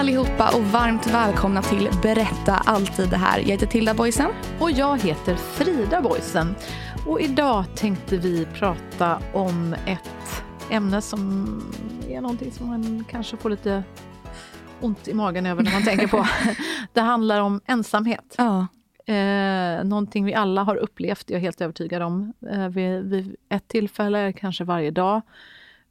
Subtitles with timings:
[0.00, 3.38] Allihopa och varmt välkomna till Berätta alltid det här.
[3.38, 4.30] Jag heter Tilda Boysen.
[4.60, 6.54] Och jag heter Frida Boysen.
[7.06, 11.46] Och idag tänkte vi prata om ett ämne som
[12.08, 13.82] är någonting som man kanske får lite
[14.80, 16.26] ont i magen över när man tänker på.
[16.92, 18.34] Det handlar om ensamhet.
[18.38, 18.66] Ja.
[19.14, 23.68] Eh, någonting vi alla har upplevt, jag är helt övertygad om, eh, vid, vid ett
[23.68, 25.22] tillfälle, kanske varje dag.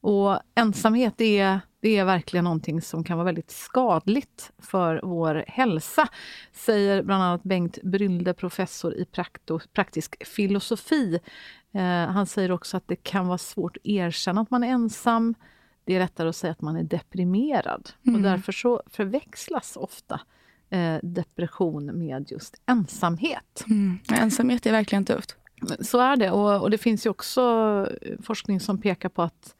[0.01, 6.07] Och ensamhet är, det är verkligen någonting som kan vara väldigt skadligt för vår hälsa,
[6.51, 9.05] säger bland annat Bengt Brylde, professor i
[9.73, 11.19] praktisk filosofi.
[11.71, 15.35] Eh, han säger också att det kan vara svårt att erkänna att man är ensam.
[15.85, 17.89] Det är lättare att säga att man är deprimerad.
[18.07, 18.15] Mm.
[18.15, 20.21] Och därför så förväxlas ofta
[20.69, 23.63] eh, depression med just ensamhet.
[23.67, 23.99] Mm.
[24.13, 25.35] Ensamhet är verkligen tufft.
[25.79, 26.31] Så är det.
[26.31, 27.87] Och, och det finns ju också
[28.23, 29.55] forskning som pekar på att,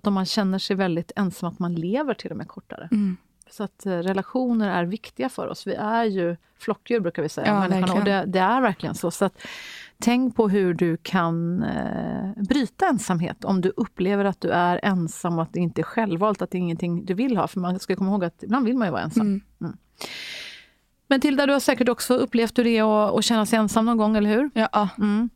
[0.00, 2.88] att om man känner sig väldigt ensam, att man lever till och med kortare.
[2.92, 3.16] Mm.
[3.50, 5.66] Så att eh, relationer är viktiga för oss.
[5.66, 7.68] Vi är ju flockdjur brukar vi säga.
[7.70, 9.10] Ja, och det, det är verkligen så.
[9.10, 9.42] så att,
[9.98, 15.38] tänk på hur du kan eh, bryta ensamhet om du upplever att du är ensam
[15.38, 17.48] och att det inte är självvalt, att det är ingenting du vill ha.
[17.48, 19.42] För man ska komma ihåg att ibland vill man ju vara ensam.
[19.60, 19.76] Mm.
[21.06, 23.84] Men Tilda, du har säkert också upplevt hur det är att, att känna sig ensam
[23.84, 24.50] någon gång, eller hur?
[24.54, 24.88] Ja.
[24.98, 25.30] Mm.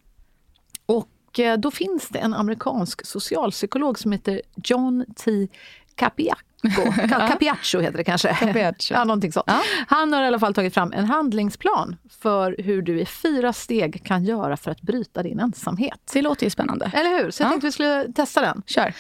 [1.34, 5.48] Och eh, då finns det en amerikansk socialpsykolog som heter John T.
[5.94, 6.40] Capiaco.
[6.62, 8.34] Ca- Capiaccio heter det kanske.
[8.34, 8.94] Capiaccio.
[8.96, 9.44] Ja, någonting sånt.
[9.46, 9.62] Ja.
[9.88, 14.04] Han har i alla fall tagit fram en handlingsplan för hur du i fyra steg
[14.04, 16.10] kan göra för att bryta din ensamhet.
[16.12, 16.90] Det låter ju spännande.
[16.94, 17.30] Eller hur?
[17.30, 17.50] Så jag Ja.
[17.50, 18.62] tänkte vi skulle testa den.
[18.66, 18.94] Kör.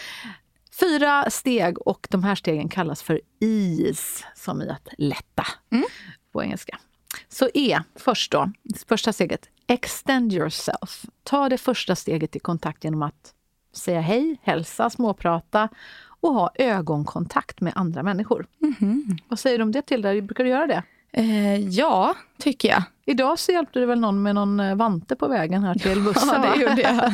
[0.80, 5.84] Fyra steg och de här stegen kallas för ease, som i att lätta Mm.
[6.32, 6.78] på engelska.
[7.28, 8.50] Så E, först då,
[8.88, 11.04] första steget, extend yourself.
[11.22, 13.34] Ta det första steget i kontakt genom att
[13.72, 15.68] säga hej, hälsa, småprata
[16.20, 18.46] och ha ögonkontakt med andra människor.
[18.58, 19.18] Mhm.
[19.28, 20.22] Vad säger du om det till dig?
[20.22, 20.82] Brukar du göra det?
[21.12, 22.82] Eh, ja, tycker jag.
[23.06, 26.28] Idag så hjälpte du väl någon med någon eh, vante på vägen här till bussen?
[26.28, 27.12] Ja, det gjorde jag.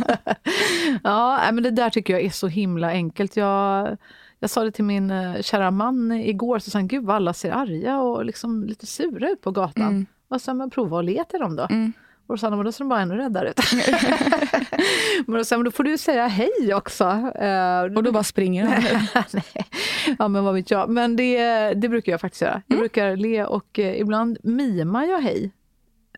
[1.05, 3.37] ja, men det där tycker jag är så himla enkelt.
[3.37, 3.97] Jag,
[4.39, 7.33] jag sa det till min eh, kära man igår, så sa han, gud vad alla
[7.33, 9.89] ser arga och liksom lite sura ut på gatan.
[9.89, 10.07] Mm.
[10.29, 11.67] Vad sa men prova att le till dem då.
[11.71, 11.93] Mm.
[12.31, 13.57] Och då sa han, men då ser de bara ännu räddare ut.
[15.27, 17.05] men då men då får du säga hej också.
[17.35, 18.83] Eh, Och då bara springer han.
[19.33, 19.67] Nej.
[20.19, 20.89] Ja, men vad vet jag.
[20.91, 22.63] Men det, det brukar jag faktiskt göra.
[22.67, 22.81] Jag Mm.
[22.83, 25.51] brukar le och eh, ibland mimar jag hej.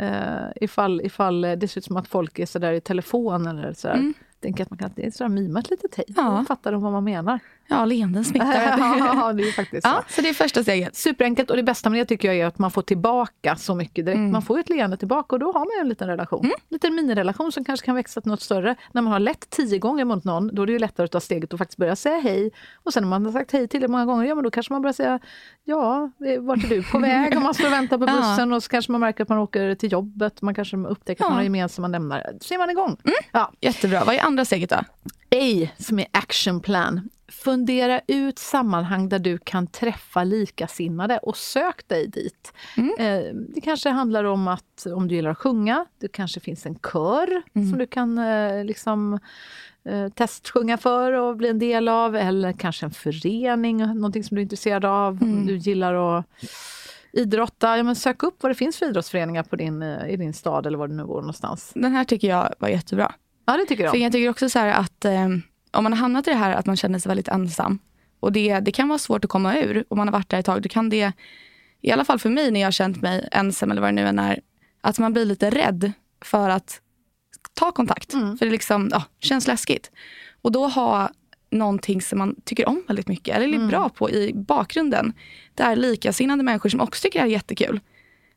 [0.00, 3.94] Eh, ifall, ifall det ser ut som att folk är sådär i telefon eller sådär.
[3.94, 4.14] Mm.
[4.42, 6.04] Tänker att man kan sådär mima ett litet hej.
[6.08, 6.22] Ja.
[6.38, 7.38] Då fattar de vad man menar.
[7.68, 8.62] Ja, leenden smittar.
[8.98, 9.88] ja, det är faktiskt så.
[9.88, 10.96] ja, så det är första steget.
[10.96, 14.04] Superenkelt och det bästa med det tycker jag är att man får tillbaka så mycket
[14.06, 14.16] direkt.
[14.18, 14.32] Mm.
[14.32, 16.44] Man får ju ett leende tillbaka och då har man en liten relation.
[16.44, 18.76] En liten minirelation som kanske kan växa till något större.
[18.92, 21.20] När man har lätt tio gånger mot någon, då är det ju lättare att ta
[21.20, 22.50] steget och faktiskt börja säga hej.
[22.74, 24.72] Och sen när man har sagt hej till det många gånger, ja men då kanske
[24.72, 25.18] man börjar säga
[25.64, 27.36] ja, eh, vart är du på väg?
[27.36, 28.16] Om man står och väntar på Ja.
[28.16, 30.42] bussen och så kanske man märker att man åker till jobbet.
[30.42, 31.28] Man kanske upptäcker att Ja.
[31.28, 32.30] man har gemensamma nämnare.
[32.40, 32.96] Så är man igång.
[33.32, 33.52] Ja.
[33.60, 34.04] Jättebra.
[34.04, 34.76] Vad är andra steget då?
[35.36, 37.10] A som är action plan.
[37.28, 42.52] Fundera ut sammanhang där du kan träffa likasinnade och sök dig dit.
[42.98, 46.74] Eh, det kanske handlar om att om du gillar att sjunga, det kanske finns en
[46.74, 49.18] kör som du kan eh, liksom
[49.84, 52.16] eh, testsjunga för och bli en del av.
[52.16, 55.22] Eller kanske en förening, någonting som du är intresserad av.
[55.22, 56.26] Om du gillar att
[57.12, 60.66] idrotta, ja, men sök upp vad det finns för idrottsföreningar på din, i din stad
[60.66, 61.72] eller var du nu bor någonstans.
[61.74, 63.12] Den här tycker jag var jättebra.
[63.44, 63.90] Ja, det tycker jag.
[63.90, 65.28] För jag tycker också så här att eh,
[65.70, 67.78] om man har hamnat i det här att man känner sig väldigt ensam
[68.20, 70.46] och det, det kan vara svårt att komma ur om man har varit där ett
[70.46, 70.62] tag.
[70.62, 71.12] Då kan det,
[71.80, 74.06] i alla fall för mig när jag har känt mig ensam eller vad det nu
[74.06, 74.40] än är,
[74.80, 75.92] att man blir lite rädd
[76.24, 76.80] för att
[77.54, 78.12] ta kontakt.
[78.12, 78.38] Mm.
[78.38, 79.90] För det liksom, ja, känns läskigt.
[80.42, 81.10] Och då ha
[81.50, 83.68] någonting som man tycker om väldigt mycket, eller är Mm.
[83.68, 85.12] bra på i bakgrunden.
[85.54, 87.80] Det är likasinnade människor som också tycker det här är jättekul.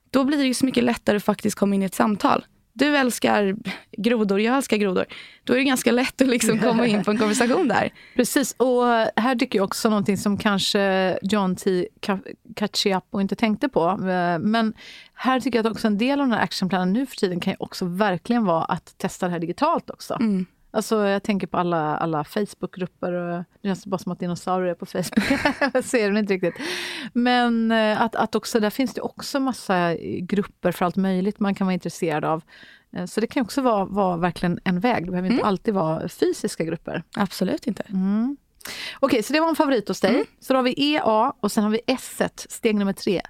[0.09, 2.45] Då blir det ju så mycket lättare att faktiskt komma in i ett samtal.
[2.77, 3.55] Du älskar
[3.97, 5.05] grodor, jag älskar grodor.
[5.43, 7.89] Då är det ganska lätt att liksom komma in på en konversation där.
[8.15, 8.83] Precis, och
[9.15, 11.87] här dyker också någonting som kanske John T.
[12.55, 13.89] Cacioppo inte tänkte på.
[13.89, 14.73] Eh, Men
[15.13, 17.53] här tycker jag att också en del av den här actionplanen nu för tiden kan
[17.53, 20.13] ju också verkligen vara att testa det här digitalt också.
[20.13, 20.45] Mm.
[20.75, 23.11] Alltså jag tänker på alla, alla Facebookgrupper.
[23.13, 25.23] och Det känns bara som att dinosaurier är på Facebook.
[25.73, 26.55] jag ser den inte riktigt.
[27.13, 31.55] Men eh, att, att också, där finns det också massa grupper för allt möjligt man
[31.55, 32.41] kan vara intresserad av.
[32.95, 35.05] Eh, Så det kan också vara, vara verkligen en väg.
[35.05, 37.03] Det behöver inte alltid vara fysiska grupper.
[37.15, 37.83] Absolut inte.
[37.89, 38.37] Mm.
[38.99, 40.13] Okej, så det var en favorit hos dig.
[40.13, 40.25] Mm.
[40.39, 43.21] Så då har vi EA och sen har vi S, steg nummer tre,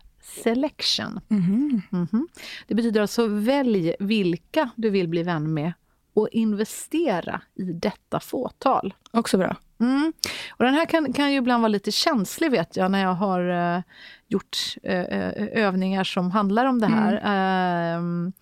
[0.44, 1.19] selection.
[1.27, 2.27] Mhm.
[2.68, 5.74] Det betyder alltså välj vilka du vill bli vän med
[6.15, 8.94] och investera i detta fåtal.
[9.12, 9.56] Också bra.
[9.79, 10.13] Mm.
[10.50, 13.75] Och den här kan, kan ju ibland vara lite känslig vet jag när jag har
[13.75, 13.81] eh,
[14.27, 17.21] gjort eh, eh, övningar som handlar om det här.
[17.23, 18.33] Ehm,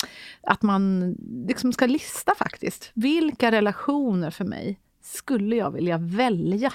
[0.42, 1.16] att man
[1.48, 2.92] liksom ska lista faktiskt.
[2.94, 6.74] Vilka relationer för mig skulle jag vilja välja?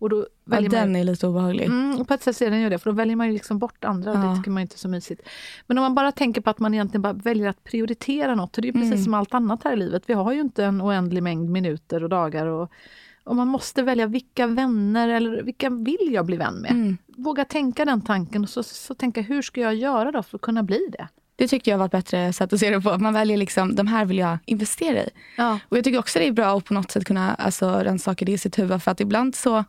[0.00, 1.64] Och då Ja, väljer man, den är lite obehaglig.
[1.66, 3.84] Mm, på ett sätt är den ju det, för då väljer man ju liksom bort
[3.84, 4.22] andra och Ja.
[4.22, 5.22] det tycker man inte är så mysigt.
[5.66, 8.62] Men om man bara tänker på att man egentligen bara väljer att prioritera något, och
[8.62, 9.04] det är precis Mm.
[9.04, 10.02] som allt annat här i livet.
[10.06, 12.46] Vi har ju inte en oändlig mängd minuter och dagar.
[12.46, 12.70] Och,
[13.24, 16.70] och man måste välja vilka vänner eller vilka vill jag bli vän med?
[16.70, 16.96] Mm.
[17.06, 20.42] Våga tänka den tanken och så, så tänka hur ska jag göra då för att
[20.42, 21.08] kunna bli det?
[21.40, 22.98] Det tycker jag var ett bättre sätt att se det på.
[22.98, 25.08] Man väljer liksom, de här vill jag investera i.
[25.36, 25.58] Ja.
[25.68, 28.32] Och jag tycker också det är bra att på något sätt kunna alltså, rannsaka det
[28.32, 28.82] i sitt huvud.
[28.82, 29.64] För att ibland så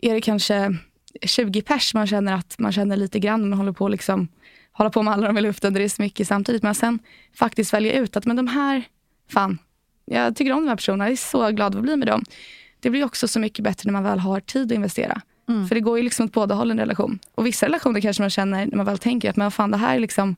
[0.00, 0.76] är det kanske
[1.22, 3.48] 20 pers man känner att man känner lite grann.
[3.48, 4.28] Man håller på liksom,
[4.72, 5.74] hålla på med alla de i luften.
[5.74, 6.62] Det är så mycket samtidigt.
[6.62, 6.98] Men sen
[7.34, 8.82] faktiskt välja ut att men de här,
[9.30, 9.58] fan,
[10.04, 11.04] jag tycker om de här personerna.
[11.04, 12.24] Jag är så glad att bli med dem.
[12.80, 15.20] Det blir också så mycket bättre när man väl har tid att investera.
[15.68, 17.18] För det går ju liksom åt båda hållen i relation.
[17.34, 19.96] Och vissa relationer kanske man känner när man väl tänker att men fan, det här
[19.96, 20.36] är liksom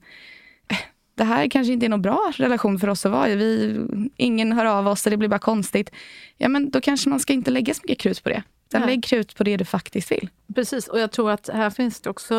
[1.20, 3.36] det här kanske inte är någon bra relation för oss att vara i.
[3.36, 3.80] Vi,
[4.16, 5.90] ingen hör av oss och det blir bara konstigt.
[6.36, 8.42] Ja, men då kanske man ska inte lägga så mycket krut på det.
[8.74, 10.28] Utan lägg krut på det du faktiskt vill.
[10.54, 12.34] Precis, och jag tror att här finns det också...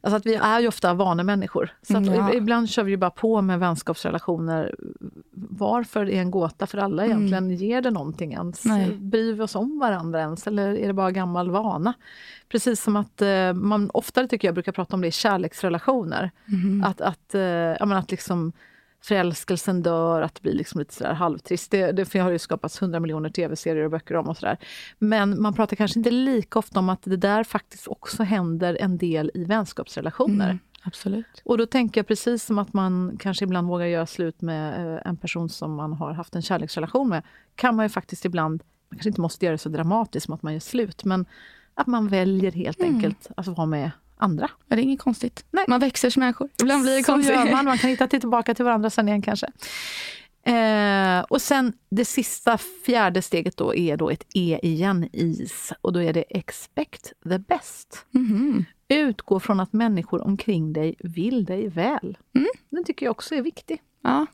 [0.00, 1.70] Alltså att vi är ju ofta vanemänniskor.
[1.82, 2.32] Så att Ja.
[2.34, 4.74] ibland kör vi ju bara på med vänskapsrelationer.
[5.50, 7.50] Varför är en gåta för alla egentligen.
[7.50, 8.64] Ger det någonting ens?
[8.64, 8.90] Nej.
[8.90, 10.46] Bryr vi oss om varandra ens?
[10.46, 11.94] Eller är det bara gammal vana?
[12.48, 16.30] Precis som att eh, man oftare tycker jag brukar prata om det i kärleksrelationer.
[16.84, 18.52] Att, att, eh, ja, men att liksom
[19.00, 21.70] förälskelsen dör, att det blir liksom lite sådär halvtrist.
[21.70, 24.58] Det, det har ju skapats hundra miljoner tv-serier och böcker om och sådär.
[24.98, 28.98] Men man pratar kanske inte lika ofta om att det där faktiskt också händer en
[28.98, 30.44] del i vänskapsrelationer.
[30.44, 31.42] Mm, absolut.
[31.44, 35.02] Och då tänker jag precis som att man kanske ibland vågar göra slut med eh,
[35.04, 37.22] en person som man har haft en kärleksrelation med,
[37.54, 40.42] kan man ju faktiskt ibland, man kanske inte måste göra det så dramatiskt som att
[40.42, 41.26] man gör slut, men
[41.74, 44.50] att man väljer helt enkelt att vara med andra.
[44.68, 45.44] Ja, det är inget konstigt.
[45.50, 45.64] Nej.
[45.68, 46.48] Man växer som människor.
[46.62, 47.36] Ibland blir det Så konstigt.
[47.50, 47.64] man.
[47.64, 49.46] Man kan hitta till- tillbaka till varandra sen igen kanske.
[50.42, 55.72] Eh, och sen det sista, fjärde steget då är då ett E igen, is.
[55.80, 58.06] Och då är det expect the best.
[58.10, 58.64] Mhm.
[58.88, 62.18] Utgå från att människor omkring dig vill dig väl.
[62.36, 62.48] Mm.
[62.70, 63.82] Den tycker jag också är viktig.
[64.02, 64.26] Ja.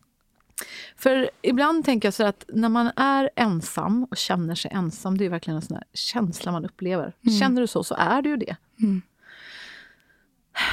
[0.97, 5.25] För ibland tänker jag så att när man är ensam och känner sig ensam, det
[5.25, 7.13] är verkligen en sån här känsla man upplever.
[7.41, 8.57] Känner du så, så är det ju det.
[8.83, 9.03] Mm.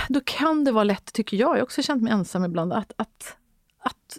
[0.09, 2.93] Då kan det vara lätt, tycker jag, jag har också känt mig ensam ibland, att,
[2.95, 3.35] att,
[3.79, 4.17] att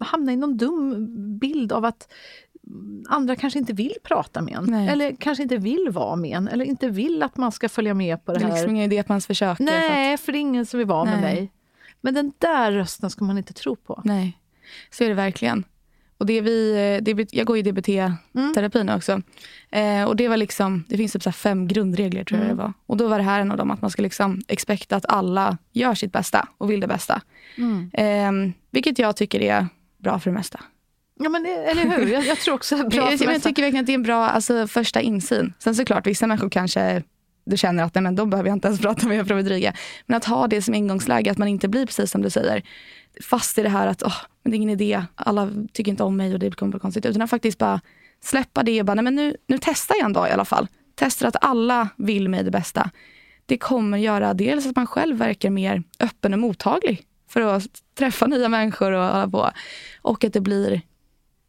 [0.00, 1.06] hamna i någon dum
[1.38, 2.12] bild av att
[3.08, 4.64] andra kanske inte vill prata med en.
[4.64, 4.88] Nej.
[4.88, 6.48] Eller kanske inte vill vara med en.
[6.48, 8.54] Eller inte vill att man ska följa med på det Det är här.
[8.54, 9.54] liksom ingen idé att man ens försöker.
[9.54, 11.34] för att- Nej, för det är ingen som vill vara med Nej.
[11.34, 11.52] mig.
[12.00, 14.02] Men den där rösten ska man inte tro på.
[14.04, 14.38] Nej,
[14.90, 15.64] så är det verkligen.
[16.20, 19.22] Och det vi, eh, det, jag går i DBT-terapi nu också.
[19.70, 22.72] Eh, och det var liksom, det finns typ så fem grundregler tror jag det var.
[22.86, 25.58] Och då var det här en av dem, att man ska liksom expecta att alla
[25.72, 27.22] gör sitt bästa och vill det bästa.
[27.92, 28.32] Eh,
[28.70, 29.66] vilket jag tycker är
[29.98, 30.60] bra för det mesta.
[31.20, 32.06] Ja, men det, eller hur?
[32.06, 33.48] Jag, jag tror också bra jag, för jag, jag mesta.
[33.48, 35.52] tycker verkligen att det är en bra alltså, första insyn.
[35.58, 37.02] Sen såklart, vissa människor kanske
[37.50, 39.72] du känner att nej, men då behöver jag inte ens prata med för att dryga.
[40.06, 42.62] Men att ha det som ingångsläge, att man inte blir precis som du säger.
[43.24, 46.16] Fast i det här att oh, men det är ingen idé, alla tycker inte om
[46.16, 47.06] mig och det kommer bli konstigt.
[47.06, 47.80] Utan att faktiskt bara
[48.22, 50.66] släppa det och bara, nej, men nu, nu testar jag en dag i alla fall.
[50.94, 52.90] Testar att alla vill mig det bästa.
[53.46, 58.26] Det kommer göra dels att man själv verkar mer öppen och mottaglig för att träffa
[58.26, 59.50] nya människor och hålla på.
[60.02, 60.80] Och att det blir,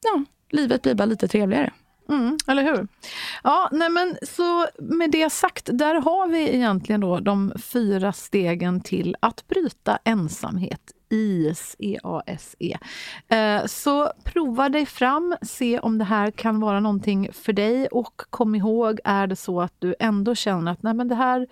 [0.03, 1.71] ja, livet blir bara lite trevligare.
[2.11, 2.87] Mm, eller hur?
[3.43, 8.81] Ja, nej men så med det sagt, där har vi egentligen då de fyra stegen
[8.81, 10.81] till att bryta ensamhet.
[11.09, 12.77] IS, E-A-S-E.
[13.27, 18.21] Eh, så prova dig fram, se om det här kan vara någonting för dig och
[18.29, 21.47] kom ihåg, är det så att du ändå känner att nej men det här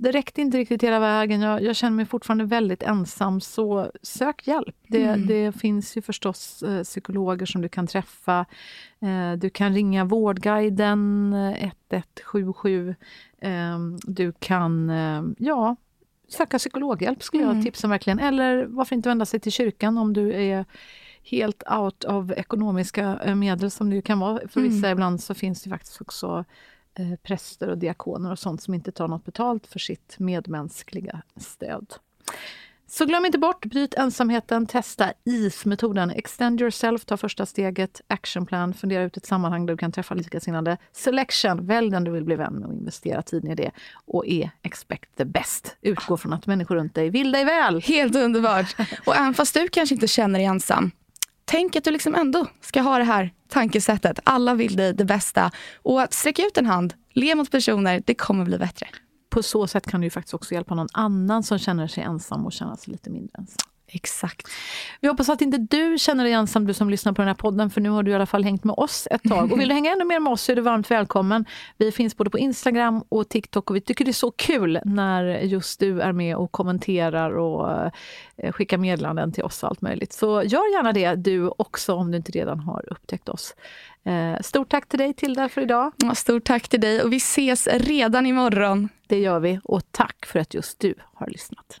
[0.00, 1.40] det räckte inte riktigt hela vägen.
[1.40, 4.76] Jag, jag, känner mig fortfarande väldigt ensam, så sök hjälp.
[4.88, 5.26] Det, mm.
[5.26, 8.46] det finns ju förstås eh, psykologer som du kan träffa.
[9.00, 12.94] Eh, du kan ringa Vårdguiden 1177.
[13.38, 15.76] Eh, du kan eh, ja,
[16.28, 17.56] söka psykologhjälp, skulle mm.
[17.56, 18.18] jag tipsa verkligen.
[18.18, 20.64] Eller varför inte vända sig till kyrkan om du är
[21.22, 24.86] helt out av ekonomiska eh, medel som det kan vara för vissa.
[24.86, 24.92] Mm.
[24.92, 26.44] Ibland så finns det faktiskt också
[26.94, 31.94] eh, präster och diakoner och sånt som inte tar något betalt för sitt medmänskliga stöd.
[32.92, 36.10] Så glöm inte bort, bryt ensamheten, testa IS-metoden.
[36.10, 38.00] Extend yourself, ta första steget.
[38.06, 40.76] Action plan, fundera ut ett sammanhang där du kan träffa likasinnade.
[40.92, 43.70] Selection, välj den du vill bli vän med och investera tiden i det.
[44.04, 45.76] Och E, expect the best.
[45.80, 47.80] Utgå från att människor runt dig vill dig väl.
[47.80, 48.76] Helt underbart.
[49.06, 50.90] Och även fast du kanske inte känner dig ensam,
[51.50, 54.18] tänk att du liksom ändå ska ha det här tankesättet.
[54.24, 55.50] Alla vill dig det bästa.
[55.82, 58.86] Och sträck ut en hand, le mot personer, det kommer bli bättre.
[59.30, 62.46] På så sätt kan du ju faktiskt också hjälpa någon annan som känner sig ensam
[62.46, 63.69] och känna sig lite mindre ensam.
[63.92, 64.48] Exakt.
[65.00, 67.70] Vi hoppas att inte du känner dig ensam, du som lyssnar på den här podden,
[67.70, 69.52] för nu har du i alla fall hängt med oss ett tag.
[69.52, 71.44] Och vill du hänga ännu mer med oss så är du varmt välkommen.
[71.76, 75.24] Vi finns både på Instagram och TikTok och vi tycker det är så kul när
[75.24, 77.70] just du är med och kommenterar och
[78.36, 80.12] eh, skickar meddelanden till oss och allt möjligt.
[80.12, 83.54] Så gör gärna det du också om du inte redan har upptäckt oss.
[84.04, 85.92] Eh, stort tack till dig Tilda för idag.
[85.96, 88.88] Ja, stort tack till dig och vi ses redan imorgon.
[89.06, 91.80] Det gör vi och tack för att just du har lyssnat.